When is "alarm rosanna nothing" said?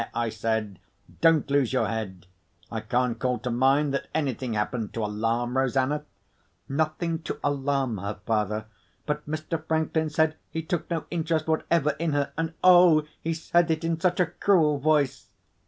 5.05-7.19